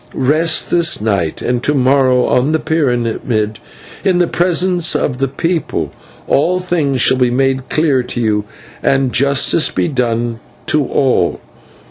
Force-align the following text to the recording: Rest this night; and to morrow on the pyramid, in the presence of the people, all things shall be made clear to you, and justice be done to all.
Rest 0.15 0.71
this 0.71 0.99
night; 0.99 1.43
and 1.43 1.61
to 1.61 1.75
morrow 1.75 2.25
on 2.25 2.53
the 2.53 2.59
pyramid, 2.59 3.59
in 4.03 4.17
the 4.17 4.25
presence 4.25 4.95
of 4.95 5.19
the 5.19 5.27
people, 5.27 5.91
all 6.27 6.57
things 6.59 6.99
shall 6.99 7.17
be 7.17 7.29
made 7.29 7.69
clear 7.69 8.01
to 8.01 8.19
you, 8.19 8.45
and 8.81 9.13
justice 9.13 9.69
be 9.69 9.87
done 9.87 10.39
to 10.65 10.83
all. 10.87 11.39